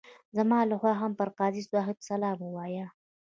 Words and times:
زما 0.37 0.59
لخوا 0.69 0.93
هم 1.01 1.11
پر 1.19 1.29
قاضي 1.39 1.63
صاحب 1.71 1.97
سلام 2.09 2.37
ووایه. 2.43 2.87